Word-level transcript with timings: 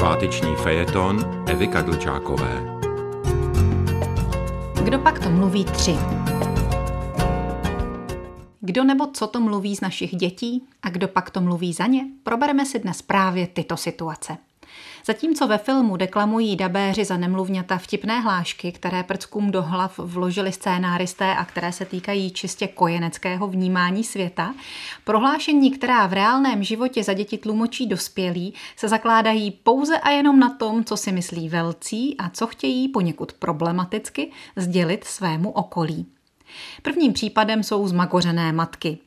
Sváteční 0.00 0.56
fejeton 0.56 1.44
Evy 1.48 1.68
Kadlčákové. 1.68 2.64
Kdo 4.84 4.98
pak 4.98 5.18
to 5.18 5.30
mluví 5.30 5.64
tři? 5.64 5.96
Kdo 8.60 8.84
nebo 8.84 9.06
co 9.06 9.26
to 9.26 9.40
mluví 9.40 9.76
z 9.76 9.80
našich 9.80 10.16
dětí 10.16 10.64
a 10.82 10.90
kdo 10.90 11.08
pak 11.08 11.30
to 11.30 11.40
mluví 11.40 11.72
za 11.72 11.86
ně? 11.86 12.04
Probereme 12.22 12.66
si 12.66 12.78
dnes 12.78 13.02
právě 13.02 13.46
tyto 13.46 13.76
situace. 13.76 14.36
Zatímco 15.06 15.46
ve 15.46 15.58
filmu 15.58 15.96
deklamují 15.96 16.56
dabéři 16.56 17.04
za 17.04 17.16
nemluvňata 17.16 17.78
vtipné 17.78 18.20
hlášky, 18.20 18.72
které 18.72 19.02
prckům 19.02 19.50
do 19.50 19.62
hlav 19.62 19.98
vložili 19.98 20.52
scénáristé 20.52 21.34
a 21.34 21.44
které 21.44 21.72
se 21.72 21.84
týkají 21.84 22.30
čistě 22.30 22.68
kojeneckého 22.68 23.48
vnímání 23.48 24.04
světa, 24.04 24.54
prohlášení, 25.04 25.70
která 25.70 26.06
v 26.06 26.12
reálném 26.12 26.62
životě 26.62 27.04
za 27.04 27.12
děti 27.12 27.38
tlumočí 27.38 27.86
dospělí, 27.86 28.54
se 28.76 28.88
zakládají 28.88 29.50
pouze 29.50 29.98
a 29.98 30.10
jenom 30.10 30.40
na 30.40 30.50
tom, 30.50 30.84
co 30.84 30.96
si 30.96 31.12
myslí 31.12 31.48
velcí 31.48 32.16
a 32.18 32.30
co 32.30 32.46
chtějí 32.46 32.88
poněkud 32.88 33.32
problematicky 33.32 34.30
sdělit 34.56 35.04
svému 35.04 35.50
okolí. 35.50 36.06
Prvním 36.82 37.12
případem 37.12 37.62
jsou 37.62 37.88
zmagořené 37.88 38.52
matky. 38.52 38.98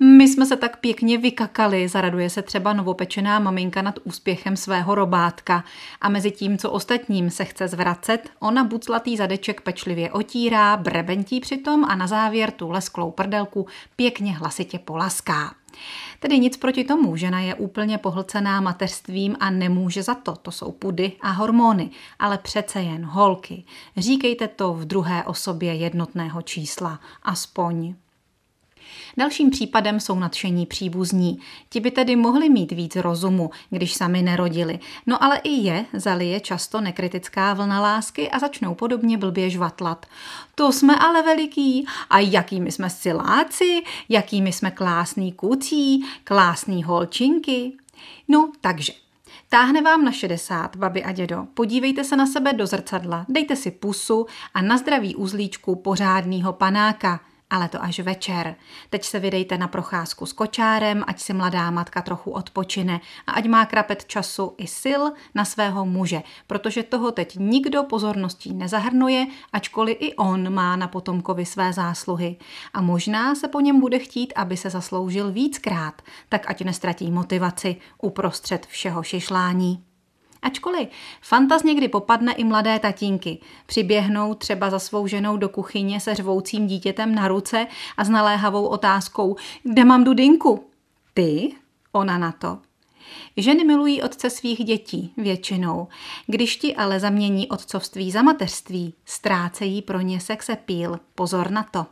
My 0.00 0.28
jsme 0.28 0.46
se 0.46 0.56
tak 0.56 0.80
pěkně 0.80 1.18
vykakali, 1.18 1.88
zaraduje 1.88 2.30
se 2.30 2.42
třeba 2.42 2.72
novopečená 2.72 3.38
maminka 3.38 3.82
nad 3.82 3.94
úspěchem 4.04 4.56
svého 4.56 4.94
robátka 4.94 5.64
a 6.00 6.08
mezi 6.08 6.30
tím, 6.30 6.58
co 6.58 6.70
ostatním 6.70 7.30
se 7.30 7.44
chce 7.44 7.68
zvracet, 7.68 8.30
ona 8.40 8.64
buclatý 8.64 9.16
zadeček 9.16 9.60
pečlivě 9.60 10.10
otírá, 10.10 10.76
brebentí 10.76 11.40
přitom 11.40 11.84
a 11.84 11.94
na 11.94 12.06
závěr 12.06 12.50
tu 12.50 12.70
lesklou 12.70 13.10
prdelku 13.10 13.66
pěkně 13.96 14.36
hlasitě 14.36 14.78
polaská. 14.78 15.57
Tedy 16.20 16.38
nic 16.38 16.56
proti 16.56 16.84
tomu, 16.84 17.16
žena 17.16 17.40
je 17.40 17.54
úplně 17.54 17.98
pohlcená 17.98 18.60
mateřstvím 18.60 19.36
a 19.40 19.50
nemůže 19.50 20.02
za 20.02 20.14
to, 20.14 20.36
to 20.36 20.50
jsou 20.50 20.72
pudy 20.72 21.12
a 21.20 21.30
hormony, 21.30 21.90
ale 22.18 22.38
přece 22.38 22.82
jen 22.82 23.04
holky. 23.04 23.64
Říkejte 23.96 24.48
to 24.48 24.74
v 24.74 24.84
druhé 24.84 25.24
osobě 25.24 25.74
jednotného 25.74 26.42
čísla, 26.42 27.00
aspoň. 27.22 27.94
Dalším 29.16 29.50
případem 29.50 30.00
jsou 30.00 30.18
nadšení 30.18 30.66
příbuzní. 30.66 31.38
Ti 31.68 31.80
by 31.80 31.90
tedy 31.90 32.16
mohli 32.16 32.48
mít 32.48 32.72
víc 32.72 32.96
rozumu, 32.96 33.50
když 33.70 33.94
sami 33.94 34.22
nerodili. 34.22 34.78
No 35.06 35.22
ale 35.22 35.40
i 35.44 35.50
je 35.50 35.84
zalije 35.92 36.40
často 36.40 36.80
nekritická 36.80 37.54
vlna 37.54 37.80
lásky 37.80 38.30
a 38.30 38.38
začnou 38.38 38.74
podobně 38.74 39.18
blbě 39.18 39.50
žvatlat. 39.50 40.06
To 40.54 40.72
jsme 40.72 40.96
ale 40.96 41.22
veliký. 41.22 41.86
A 42.10 42.18
jakými 42.18 42.72
jsme 42.72 42.90
siláci, 42.90 43.82
jakými 44.08 44.52
jsme 44.52 44.70
klásný 44.70 45.32
kucí, 45.32 46.04
klásný 46.24 46.84
holčinky. 46.84 47.72
No, 48.28 48.52
takže 48.60 48.92
Táhne 49.50 49.82
vám 49.82 50.04
na 50.04 50.12
60, 50.12 50.76
babi 50.76 51.04
a 51.04 51.12
dědo. 51.12 51.46
Podívejte 51.54 52.04
se 52.04 52.16
na 52.16 52.26
sebe 52.26 52.52
do 52.52 52.66
zrcadla, 52.66 53.26
dejte 53.28 53.56
si 53.56 53.70
pusu 53.70 54.26
a 54.54 54.62
na 54.62 54.78
zdraví 54.78 55.16
uzlíčku 55.16 55.76
pořádného 55.76 56.52
panáka 56.52 57.20
ale 57.50 57.68
to 57.68 57.82
až 57.82 58.00
večer. 58.00 58.56
Teď 58.90 59.04
se 59.04 59.18
vydejte 59.18 59.58
na 59.58 59.68
procházku 59.68 60.26
s 60.26 60.32
kočárem, 60.32 61.04
ať 61.06 61.20
si 61.20 61.32
mladá 61.32 61.70
matka 61.70 62.02
trochu 62.02 62.30
odpočine 62.30 63.00
a 63.26 63.32
ať 63.32 63.46
má 63.46 63.66
krapet 63.66 64.04
času 64.04 64.54
i 64.58 64.66
sil 64.80 65.02
na 65.34 65.44
svého 65.44 65.86
muže, 65.86 66.22
protože 66.46 66.82
toho 66.82 67.10
teď 67.10 67.36
nikdo 67.36 67.82
pozorností 67.82 68.54
nezahrnuje, 68.54 69.26
ačkoliv 69.52 69.96
i 70.00 70.14
on 70.14 70.54
má 70.54 70.76
na 70.76 70.88
potomkovi 70.88 71.46
své 71.46 71.72
zásluhy. 71.72 72.36
A 72.74 72.80
možná 72.80 73.34
se 73.34 73.48
po 73.48 73.60
něm 73.60 73.80
bude 73.80 73.98
chtít, 73.98 74.32
aby 74.36 74.56
se 74.56 74.70
zasloužil 74.70 75.32
víckrát, 75.32 76.02
tak 76.28 76.50
ať 76.50 76.62
nestratí 76.62 77.10
motivaci 77.10 77.76
uprostřed 78.02 78.66
všeho 78.66 79.02
šišlání. 79.02 79.87
Ačkoliv 80.42 80.88
fantaz 81.22 81.62
někdy 81.62 81.88
popadne 81.88 82.32
i 82.32 82.44
mladé 82.44 82.78
tatínky. 82.78 83.38
Přiběhnou 83.66 84.34
třeba 84.34 84.70
za 84.70 84.78
svou 84.78 85.06
ženou 85.06 85.36
do 85.36 85.48
kuchyně 85.48 86.00
se 86.00 86.14
řvoucím 86.14 86.66
dítětem 86.66 87.14
na 87.14 87.28
ruce 87.28 87.66
a 87.96 88.04
s 88.04 88.08
naléhavou 88.08 88.66
otázkou, 88.66 89.36
kde 89.62 89.84
mám 89.84 90.04
dudinku? 90.04 90.70
Ty? 91.14 91.52
Ona 91.92 92.18
na 92.18 92.32
to. 92.32 92.58
Ženy 93.36 93.64
milují 93.64 94.02
otce 94.02 94.30
svých 94.30 94.64
dětí 94.64 95.12
většinou. 95.16 95.88
Když 96.26 96.56
ti 96.56 96.76
ale 96.76 97.00
zamění 97.00 97.48
otcovství 97.48 98.10
za 98.10 98.22
mateřství, 98.22 98.94
ztrácejí 99.04 99.82
pro 99.82 100.00
ně 100.00 100.20
sexepíl. 100.20 101.00
Pozor 101.14 101.50
na 101.50 101.62
to. 101.62 101.86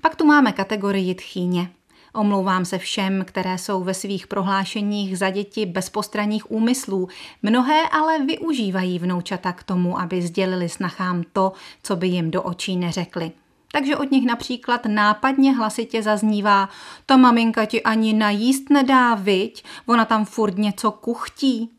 Pak 0.00 0.16
tu 0.16 0.24
máme 0.24 0.52
kategorii 0.52 1.14
tchýně. 1.14 1.70
Omlouvám 2.14 2.64
se 2.64 2.78
všem, 2.78 3.24
které 3.24 3.58
jsou 3.58 3.84
ve 3.84 3.94
svých 3.94 4.26
prohlášeních 4.26 5.18
za 5.18 5.30
děti 5.30 5.66
bez 5.66 5.90
postranních 5.90 6.50
úmyslů. 6.50 7.08
Mnohé 7.42 7.88
ale 7.88 8.18
využívají 8.18 8.98
vnoučata 8.98 9.52
k 9.52 9.62
tomu, 9.62 10.00
aby 10.00 10.22
sdělili 10.22 10.68
snachám 10.68 11.22
to, 11.32 11.52
co 11.82 11.96
by 11.96 12.06
jim 12.06 12.30
do 12.30 12.42
očí 12.42 12.76
neřekli. 12.76 13.32
Takže 13.72 13.96
od 13.96 14.10
nich 14.10 14.26
například 14.26 14.86
nápadně 14.86 15.52
hlasitě 15.52 16.02
zaznívá 16.02 16.68
ta 17.06 17.16
maminka 17.16 17.64
ti 17.64 17.82
ani 17.82 18.12
najíst 18.12 18.70
nedá, 18.70 19.14
viď? 19.14 19.64
Ona 19.86 20.04
tam 20.04 20.24
furt 20.24 20.58
něco 20.58 20.90
kuchtí. 20.90 21.70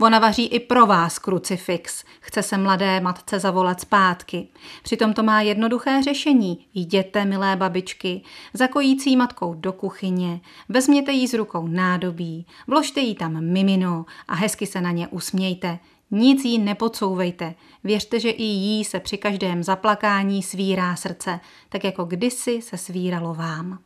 Ona 0.00 0.18
vaří 0.18 0.46
i 0.46 0.60
pro 0.60 0.86
vás 0.86 1.18
krucifix. 1.18 2.04
Chce 2.20 2.42
se 2.42 2.58
mladé 2.58 3.00
matce 3.00 3.40
zavolat 3.40 3.80
zpátky. 3.80 4.48
Přitom 4.82 5.12
to 5.12 5.22
má 5.22 5.40
jednoduché 5.40 6.02
řešení. 6.02 6.66
Jděte, 6.74 7.24
milé 7.24 7.56
babičky, 7.56 8.22
za 8.54 8.68
kojící 8.68 9.16
matkou 9.16 9.54
do 9.54 9.72
kuchyně, 9.72 10.40
vezměte 10.68 11.12
jí 11.12 11.26
z 11.26 11.34
rukou 11.34 11.66
nádobí, 11.66 12.46
vložte 12.66 13.00
jí 13.00 13.14
tam 13.14 13.44
mimino 13.44 14.04
a 14.28 14.34
hezky 14.34 14.66
se 14.66 14.80
na 14.80 14.90
ně 14.90 15.08
usmějte. 15.08 15.78
Nic 16.10 16.44
jí 16.44 16.58
nepodsouvejte. 16.58 17.54
Věřte, 17.84 18.20
že 18.20 18.30
i 18.30 18.42
jí 18.42 18.84
se 18.84 19.00
při 19.00 19.18
každém 19.18 19.62
zaplakání 19.62 20.42
svírá 20.42 20.96
srdce, 20.96 21.40
tak 21.68 21.84
jako 21.84 22.04
kdysi 22.04 22.62
se 22.62 22.76
svíralo 22.76 23.34
vám. 23.34 23.78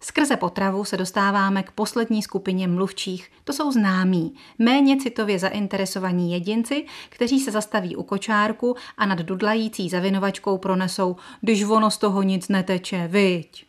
Skrze 0.00 0.36
potravu 0.36 0.84
se 0.84 0.96
dostáváme 0.96 1.62
k 1.62 1.70
poslední 1.70 2.22
skupině 2.22 2.68
mluvčích. 2.68 3.30
To 3.44 3.52
jsou 3.52 3.72
známí, 3.72 4.34
méně 4.58 4.96
citově 4.96 5.38
zainteresovaní 5.38 6.32
jedinci, 6.32 6.84
kteří 7.08 7.40
se 7.40 7.50
zastaví 7.50 7.96
u 7.96 8.02
kočárku 8.02 8.76
a 8.98 9.06
nad 9.06 9.18
dudlající 9.18 9.88
zavinovačkou 9.88 10.58
pronesou, 10.58 11.16
když 11.40 11.62
ono 11.62 11.90
z 11.90 11.98
toho 11.98 12.22
nic 12.22 12.48
neteče, 12.48 13.08
viď. 13.08 13.68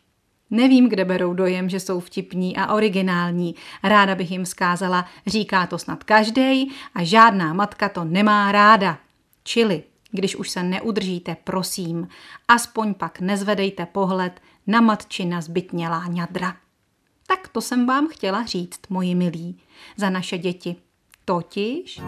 Nevím, 0.50 0.88
kde 0.88 1.04
berou 1.04 1.34
dojem, 1.34 1.68
že 1.68 1.80
jsou 1.80 2.00
vtipní 2.00 2.56
a 2.56 2.74
originální. 2.74 3.54
Ráda 3.82 4.14
bych 4.14 4.30
jim 4.30 4.46
skázala, 4.46 5.06
říká 5.26 5.66
to 5.66 5.78
snad 5.78 6.04
každej 6.04 6.70
a 6.94 7.04
žádná 7.04 7.52
matka 7.52 7.88
to 7.88 8.04
nemá 8.04 8.52
ráda. 8.52 8.98
Čili, 9.44 9.82
když 10.10 10.36
už 10.36 10.50
se 10.50 10.62
neudržíte, 10.62 11.36
prosím, 11.44 12.08
aspoň 12.48 12.94
pak 12.94 13.20
nezvedejte 13.20 13.86
pohled 13.86 14.40
na 14.66 14.80
matčina 14.80 15.40
zbytnělá 15.40 16.06
ňadra. 16.06 16.56
Tak 17.26 17.48
to 17.48 17.60
jsem 17.60 17.86
vám 17.86 18.08
chtěla 18.08 18.44
říct, 18.44 18.80
moji 18.88 19.14
milí, 19.14 19.60
za 19.96 20.10
naše 20.10 20.38
děti. 20.38 20.76
Totiž... 21.24 22.00